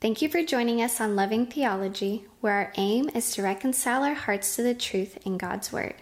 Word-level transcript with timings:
Thank 0.00 0.22
you 0.22 0.30
for 0.30 0.42
joining 0.42 0.80
us 0.80 0.98
on 0.98 1.14
Loving 1.14 1.44
Theology, 1.44 2.24
where 2.40 2.54
our 2.54 2.72
aim 2.78 3.10
is 3.14 3.32
to 3.32 3.42
reconcile 3.42 4.02
our 4.02 4.14
hearts 4.14 4.56
to 4.56 4.62
the 4.62 4.72
truth 4.72 5.18
in 5.26 5.36
God's 5.36 5.70
Word. 5.70 5.94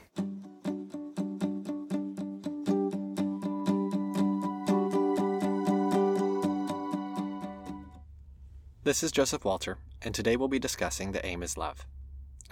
This 8.85 9.03
is 9.03 9.11
Joseph 9.11 9.45
Walter, 9.45 9.79
and 10.01 10.15
today 10.15 10.37
we'll 10.37 10.47
be 10.47 10.61
discussing 10.61 11.11
The 11.11 11.27
Aim 11.27 11.43
is 11.43 11.57
Love. 11.57 11.85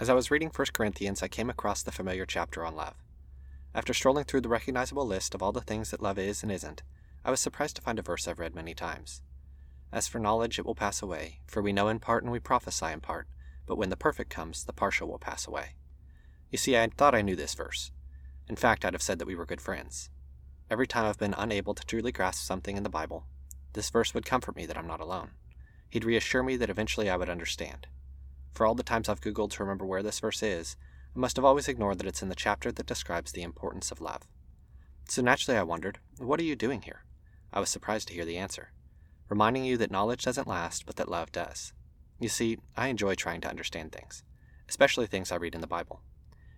As 0.01 0.09
I 0.09 0.13
was 0.13 0.29
reading 0.29 0.51
1 0.53 0.67
Corinthians, 0.73 1.23
I 1.23 1.29
came 1.29 1.49
across 1.49 1.81
the 1.81 1.93
familiar 1.93 2.25
chapter 2.25 2.65
on 2.65 2.75
love. 2.75 2.95
After 3.73 3.93
strolling 3.93 4.25
through 4.25 4.41
the 4.41 4.49
recognizable 4.49 5.07
list 5.07 5.33
of 5.33 5.41
all 5.41 5.53
the 5.53 5.61
things 5.61 5.91
that 5.91 6.03
love 6.03 6.19
is 6.19 6.43
and 6.43 6.51
isn't, 6.51 6.83
I 7.23 7.31
was 7.31 7.39
surprised 7.39 7.77
to 7.77 7.81
find 7.81 7.97
a 7.99 8.01
verse 8.01 8.27
I've 8.27 8.37
read 8.37 8.53
many 8.53 8.73
times. 8.73 9.21
As 9.91 10.07
for 10.07 10.19
knowledge, 10.19 10.59
it 10.59 10.65
will 10.65 10.75
pass 10.75 11.01
away, 11.01 11.39
for 11.47 11.61
we 11.61 11.73
know 11.73 11.87
in 11.87 11.99
part 11.99 12.23
and 12.23 12.31
we 12.31 12.39
prophesy 12.39 12.87
in 12.87 12.99
part, 12.99 13.27
but 13.65 13.77
when 13.77 13.89
the 13.89 13.97
perfect 13.97 14.29
comes, 14.29 14.63
the 14.63 14.73
partial 14.73 15.07
will 15.07 15.19
pass 15.19 15.47
away. 15.47 15.75
You 16.51 16.57
see, 16.57 16.77
I 16.77 16.87
thought 16.87 17.15
I 17.15 17.21
knew 17.21 17.35
this 17.35 17.53
verse. 17.53 17.91
In 18.49 18.55
fact, 18.55 18.85
I'd 18.85 18.93
have 18.93 19.01
said 19.01 19.19
that 19.19 19.27
we 19.27 19.35
were 19.35 19.45
good 19.45 19.61
friends. 19.61 20.09
Every 20.69 20.87
time 20.87 21.05
I've 21.05 21.17
been 21.17 21.35
unable 21.37 21.73
to 21.73 21.85
truly 21.85 22.11
grasp 22.11 22.43
something 22.43 22.75
in 22.75 22.83
the 22.83 22.89
Bible, 22.89 23.25
this 23.73 23.89
verse 23.89 24.13
would 24.13 24.25
comfort 24.25 24.55
me 24.55 24.65
that 24.65 24.77
I'm 24.77 24.87
not 24.87 25.01
alone. 25.01 25.31
He'd 25.89 26.05
reassure 26.05 26.43
me 26.43 26.57
that 26.57 26.69
eventually 26.69 27.09
I 27.09 27.15
would 27.15 27.29
understand. 27.29 27.87
For 28.53 28.65
all 28.65 28.75
the 28.75 28.83
times 28.83 29.07
I've 29.07 29.21
Googled 29.21 29.51
to 29.51 29.63
remember 29.63 29.85
where 29.85 30.03
this 30.03 30.19
verse 30.19 30.43
is, 30.43 30.75
I 31.15 31.19
must 31.19 31.35
have 31.35 31.45
always 31.45 31.67
ignored 31.67 31.99
that 31.99 32.07
it's 32.07 32.21
in 32.21 32.29
the 32.29 32.35
chapter 32.35 32.71
that 32.71 32.85
describes 32.85 33.31
the 33.31 33.43
importance 33.43 33.91
of 33.91 34.01
love. 34.01 34.23
So 35.07 35.21
naturally 35.21 35.57
I 35.57 35.63
wondered, 35.63 35.99
what 36.17 36.39
are 36.39 36.43
you 36.43 36.55
doing 36.55 36.81
here? 36.81 37.03
I 37.53 37.59
was 37.59 37.69
surprised 37.69 38.09
to 38.09 38.13
hear 38.13 38.25
the 38.25 38.37
answer, 38.37 38.71
reminding 39.29 39.65
you 39.65 39.77
that 39.77 39.91
knowledge 39.91 40.23
doesn't 40.23 40.47
last, 40.47 40.85
but 40.85 40.95
that 40.97 41.09
love 41.09 41.31
does. 41.31 41.73
You 42.19 42.29
see, 42.29 42.57
I 42.75 42.87
enjoy 42.87 43.15
trying 43.15 43.41
to 43.41 43.49
understand 43.49 43.91
things, 43.91 44.23
especially 44.67 45.07
things 45.07 45.31
I 45.31 45.35
read 45.35 45.55
in 45.55 45.61
the 45.61 45.67
Bible. 45.67 46.01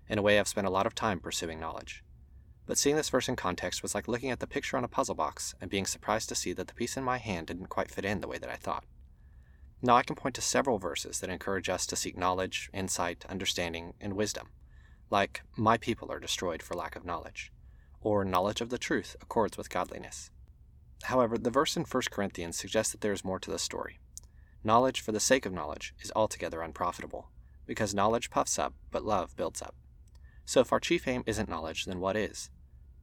In 0.07 0.17
a 0.17 0.21
way, 0.21 0.39
I've 0.39 0.47
spent 0.47 0.67
a 0.67 0.71
lot 0.71 0.85
of 0.85 0.95
time 0.95 1.19
pursuing 1.19 1.59
knowledge. 1.59 2.03
But 2.65 2.77
seeing 2.77 2.95
this 2.95 3.09
verse 3.09 3.27
in 3.27 3.35
context 3.35 3.81
was 3.81 3.95
like 3.95 4.07
looking 4.07 4.31
at 4.31 4.39
the 4.39 4.47
picture 4.47 4.77
on 4.77 4.83
a 4.83 4.87
puzzle 4.87 5.15
box 5.15 5.55
and 5.59 5.69
being 5.69 5.85
surprised 5.85 6.29
to 6.29 6.35
see 6.35 6.53
that 6.53 6.67
the 6.67 6.73
piece 6.73 6.97
in 6.97 7.03
my 7.03 7.17
hand 7.17 7.47
didn't 7.47 7.67
quite 7.67 7.91
fit 7.91 8.05
in 8.05 8.21
the 8.21 8.27
way 8.27 8.37
that 8.37 8.49
I 8.49 8.55
thought. 8.55 8.85
Now 9.81 9.95
I 9.95 10.03
can 10.03 10.15
point 10.15 10.35
to 10.35 10.41
several 10.41 10.77
verses 10.77 11.19
that 11.19 11.29
encourage 11.29 11.69
us 11.69 11.85
to 11.87 11.95
seek 11.95 12.17
knowledge, 12.17 12.69
insight, 12.73 13.25
understanding, 13.29 13.93
and 13.99 14.13
wisdom, 14.13 14.49
like, 15.09 15.41
My 15.55 15.77
people 15.77 16.11
are 16.11 16.19
destroyed 16.19 16.61
for 16.61 16.75
lack 16.75 16.95
of 16.95 17.05
knowledge, 17.05 17.51
or 18.01 18.23
Knowledge 18.23 18.61
of 18.61 18.69
the 18.69 18.77
truth 18.77 19.15
accords 19.21 19.57
with 19.57 19.69
godliness. 19.69 20.29
However, 21.03 21.37
the 21.37 21.49
verse 21.49 21.77
in 21.77 21.83
1 21.83 22.03
Corinthians 22.11 22.57
suggests 22.57 22.91
that 22.91 23.01
there 23.01 23.13
is 23.13 23.23
more 23.23 23.39
to 23.39 23.51
the 23.51 23.59
story. 23.59 23.99
Knowledge 24.63 25.01
for 25.01 25.11
the 25.11 25.19
sake 25.19 25.45
of 25.45 25.53
knowledge 25.53 25.93
is 26.01 26.11
altogether 26.15 26.61
unprofitable, 26.61 27.29
because 27.65 27.93
knowledge 27.93 28.29
puffs 28.29 28.59
up, 28.59 28.73
but 28.91 29.05
love 29.05 29.35
builds 29.35 29.61
up. 29.61 29.75
So 30.45 30.59
if 30.59 30.73
our 30.73 30.79
chief 30.79 31.07
aim 31.07 31.23
isn't 31.25 31.47
knowledge, 31.47 31.85
then 31.85 31.99
what 31.99 32.17
is? 32.17 32.49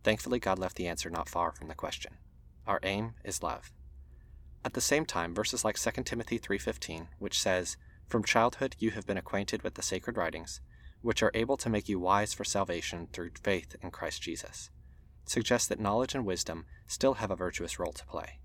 Thankfully, 0.05 0.39
God 0.39 0.59
left 0.59 0.77
the 0.77 0.87
answer 0.89 1.09
not 1.09 1.29
far 1.29 1.53
from 1.53 1.69
the 1.69 1.75
question. 1.75 2.19
Our 2.67 2.81
aim 2.83 3.15
is 3.25 3.43
love. 3.43 3.73
At 4.65 4.75
the 4.75 4.81
same 4.81 5.07
time, 5.07 5.35
verses 5.35 5.65
like 5.65 5.77
2 5.77 6.05
Timothy 6.05 6.39
3:15, 6.39 7.09
which 7.19 7.41
says, 7.41 7.77
"From 8.09 8.25
childhood 8.25 8.77
you 8.79 8.91
have 8.91 9.07
been 9.07 9.17
acquainted 9.17 9.63
with 9.63 9.75
the 9.75 9.83
sacred 9.83 10.17
writings, 10.17 10.61
which 11.01 11.23
are 11.23 11.31
able 11.35 11.57
to 11.57 11.71
make 11.71 11.89
you 11.89 12.01
wise 12.01 12.35
for 12.35 12.45
salvation 12.45 13.07
through 13.13 13.31
faith 13.43 13.77
in 13.81 13.93
Christ 13.93 14.23
Jesus," 14.23 14.71
suggest 15.27 15.69
that 15.69 15.81
knowledge 15.81 16.15
and 16.15 16.25
wisdom 16.25 16.65
still 16.87 17.15
have 17.15 17.31
a 17.31 17.37
virtuous 17.37 17.79
role 17.79 17.93
to 17.93 18.07
play. 18.07 18.39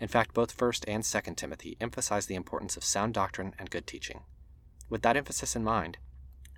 In 0.00 0.08
fact, 0.08 0.34
both 0.34 0.56
1st 0.56 0.84
and 0.88 1.02
2nd 1.02 1.36
Timothy 1.36 1.76
emphasize 1.80 2.26
the 2.26 2.34
importance 2.34 2.76
of 2.76 2.84
sound 2.84 3.14
doctrine 3.14 3.54
and 3.58 3.70
good 3.70 3.86
teaching. 3.86 4.22
With 4.88 5.02
that 5.02 5.16
emphasis 5.16 5.54
in 5.54 5.64
mind, 5.64 5.98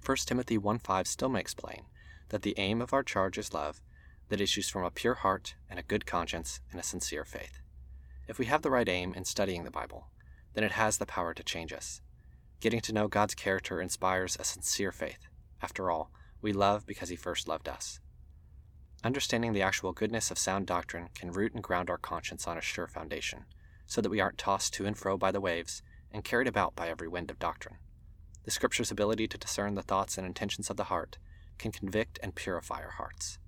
1 0.04 0.16
Timothy 0.26 0.56
1:5 0.56 1.06
still 1.06 1.28
makes 1.28 1.54
plain 1.54 1.86
that 2.28 2.42
the 2.42 2.54
aim 2.58 2.80
of 2.80 2.92
our 2.92 3.02
charge 3.02 3.38
is 3.38 3.52
love 3.52 3.82
that 4.28 4.40
issues 4.40 4.68
from 4.68 4.84
a 4.84 4.90
pure 4.90 5.14
heart 5.14 5.54
and 5.68 5.78
a 5.78 5.82
good 5.82 6.06
conscience 6.06 6.60
and 6.70 6.78
a 6.78 6.84
sincere 6.84 7.24
faith. 7.24 7.60
If 8.28 8.38
we 8.38 8.46
have 8.46 8.62
the 8.62 8.70
right 8.70 8.88
aim 8.88 9.12
in 9.14 9.24
studying 9.24 9.64
the 9.64 9.70
Bible, 9.70 10.08
then 10.54 10.64
it 10.64 10.72
has 10.72 10.98
the 10.98 11.06
power 11.06 11.34
to 11.34 11.42
change 11.42 11.72
us. 11.72 12.00
Getting 12.60 12.80
to 12.82 12.92
know 12.92 13.08
God's 13.08 13.34
character 13.34 13.80
inspires 13.80 14.36
a 14.38 14.44
sincere 14.44 14.92
faith. 14.92 15.26
After 15.60 15.90
all, 15.90 16.12
we 16.40 16.52
love 16.52 16.86
because 16.86 17.08
He 17.08 17.16
first 17.16 17.48
loved 17.48 17.68
us. 17.68 18.00
Understanding 19.02 19.52
the 19.52 19.62
actual 19.62 19.92
goodness 19.92 20.30
of 20.30 20.38
sound 20.38 20.66
doctrine 20.66 21.08
can 21.14 21.32
root 21.32 21.54
and 21.54 21.62
ground 21.62 21.88
our 21.88 21.96
conscience 21.96 22.46
on 22.46 22.58
a 22.58 22.62
sure 22.62 22.86
foundation, 22.86 23.46
so 23.86 24.00
that 24.00 24.10
we 24.10 24.20
aren't 24.20 24.38
tossed 24.38 24.74
to 24.74 24.86
and 24.86 24.96
fro 24.96 25.16
by 25.16 25.30
the 25.30 25.40
waves 25.40 25.82
and 26.12 26.24
carried 26.24 26.48
about 26.48 26.76
by 26.76 26.88
every 26.88 27.08
wind 27.08 27.30
of 27.30 27.38
doctrine. 27.38 27.76
The 28.44 28.50
Scripture's 28.50 28.90
ability 28.90 29.28
to 29.28 29.38
discern 29.38 29.74
the 29.74 29.82
thoughts 29.82 30.18
and 30.18 30.26
intentions 30.26 30.68
of 30.68 30.76
the 30.76 30.84
heart 30.84 31.18
can 31.58 31.72
convict 31.72 32.18
and 32.22 32.34
purify 32.34 32.82
our 32.82 32.90
hearts. 32.90 33.38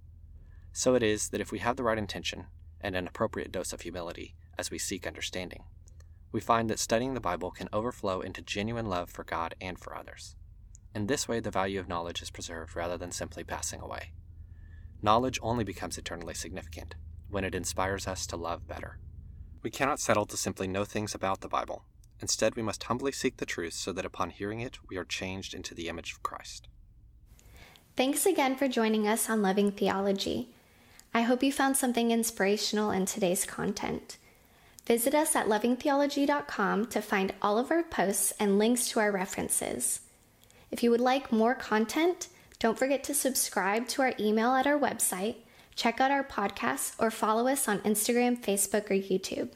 So 0.73 0.95
it 0.95 1.03
is 1.03 1.29
that 1.31 1.41
if 1.41 1.53
we 1.53 1.59
have 1.59 1.77
the 1.77 1.83
right 1.83 1.99
intention 1.99 2.47
and 2.81 2.97
an 2.97 3.07
appropriate 3.07 3.53
dose 3.53 3.73
of 3.73 3.83
humility, 3.83 4.35
as 4.59 4.71
we 4.71 4.79
seek 4.79 5.07
understanding. 5.07 5.65
We 6.31 6.41
find 6.41 6.71
that 6.71 6.79
studying 6.79 7.15
the 7.15 7.21
Bible 7.21 7.51
can 7.51 7.69
overflow 7.73 8.21
into 8.21 8.43
genuine 8.43 8.87
love 8.87 9.11
for 9.11 9.25
God 9.25 9.55
and 9.61 9.79
for 9.79 9.97
others. 9.97 10.37
In 10.95 11.07
this 11.07 11.29
way, 11.29 11.41
the 11.41 11.51
value 11.51 11.81
of 11.81 11.89
knowledge 11.89 12.23
is 12.23 12.31
preserved 12.31 12.77
rather 12.77 12.97
than 12.97 13.13
simply 13.13 13.45
passing 13.45 13.81
away. 13.81 14.13
Knowledge 15.03 15.41
only 15.43 15.65
becomes 15.65 15.99
eternally 15.99 16.35
significant 16.35 16.95
when 17.29 17.43
it 17.45 17.57
inspires 17.57 18.07
us 18.07 18.25
to 18.29 18.37
love 18.37 18.69
better. 18.69 18.99
We 19.63 19.71
cannot 19.71 19.99
settle 19.99 20.27
to 20.27 20.37
simply 20.37 20.69
know 20.69 20.85
things 20.85 21.15
about 21.15 21.41
the 21.41 21.49
Bible. 21.49 21.85
Instead, 22.21 22.55
we 22.55 22.63
must 22.63 22.85
humbly 22.85 23.11
seek 23.11 23.39
the 23.39 23.47
truth 23.47 23.73
so 23.73 23.93
that 23.93 24.05
upon 24.05 24.31
hearing 24.31 24.61
it, 24.61 24.79
we 24.89 24.97
are 24.97 25.05
changed 25.05 25.55
into 25.55 25.75
the 25.75 25.89
image 25.89 26.13
of 26.13 26.23
Christ. 26.23 26.69
Thanks 27.97 28.27
again 28.27 28.57
for 28.57 28.69
joining 28.69 29.09
us 29.09 29.29
on 29.29 29.43
Loving 29.43 29.73
Theology. 29.73 30.51
I 31.13 31.23
hope 31.23 31.43
you 31.43 31.53
found 31.53 31.77
something 31.77 32.11
inspirational 32.11 32.91
in 32.93 33.07
today's 33.07 33.45
content. 33.45 34.19
Visit 34.87 35.15
us 35.15 35.35
at 35.35 35.47
lovingtheology.com 35.47 36.87
to 36.87 37.03
find 37.03 37.35
all 37.43 37.59
of 37.59 37.71
our 37.71 37.83
posts 37.83 38.33
and 38.39 38.59
links 38.59 38.89
to 38.91 39.01
our 39.01 39.11
references. 39.11 40.01
If 40.71 40.83
you 40.83 40.91
would 40.91 41.01
like 41.01 41.33
more 41.33 41.55
content, 41.55 42.29
don't 42.63 42.79
forget 42.79 43.03
to 43.03 43.13
subscribe 43.13 43.89
to 43.89 44.03
our 44.03 44.15
email 44.21 44.55
at 44.55 44.69
our 44.69 44.79
website, 44.79 45.35
check 45.75 46.01
out 46.01 46.13
our 46.13 46.23
podcasts, 46.23 46.95
or 46.97 47.11
follow 47.11 47.49
us 47.49 47.67
on 47.67 47.81
Instagram, 47.81 48.41
Facebook, 48.41 48.89
or 48.89 48.95
YouTube. 48.95 49.49